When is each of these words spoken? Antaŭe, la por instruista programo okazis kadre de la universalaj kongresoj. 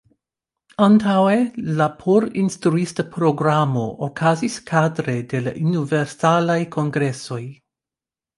Antaŭe, 0.83 1.33
la 1.81 1.87
por 1.99 2.25
instruista 2.43 3.05
programo 3.17 3.83
okazis 4.09 4.57
kadre 4.71 5.17
de 5.35 5.43
la 5.49 5.55
universalaj 5.67 6.59
kongresoj. 6.79 7.41